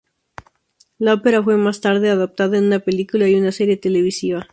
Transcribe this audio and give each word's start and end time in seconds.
La 0.97 1.13
ópera 1.13 1.43
fue 1.43 1.57
más 1.57 1.79
tarde 1.79 2.09
adaptada 2.09 2.57
en 2.57 2.65
una 2.65 2.79
película 2.79 3.29
y 3.29 3.35
una 3.35 3.51
serie 3.51 3.77
televisiva. 3.77 4.47